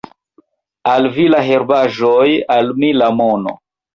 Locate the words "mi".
2.83-2.93